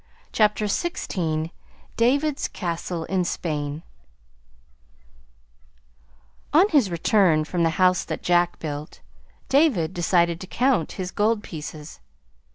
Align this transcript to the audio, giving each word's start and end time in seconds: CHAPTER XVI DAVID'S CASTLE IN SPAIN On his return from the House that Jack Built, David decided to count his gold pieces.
CHAPTER 0.31 0.65
XVI 0.65 1.51
DAVID'S 1.95 2.47
CASTLE 2.47 3.03
IN 3.05 3.23
SPAIN 3.23 3.83
On 6.53 6.67
his 6.69 6.89
return 6.89 7.43
from 7.45 7.61
the 7.61 7.69
House 7.77 8.03
that 8.05 8.23
Jack 8.23 8.57
Built, 8.57 9.01
David 9.47 9.93
decided 9.93 10.41
to 10.41 10.47
count 10.47 10.93
his 10.93 11.11
gold 11.11 11.43
pieces. 11.43 11.99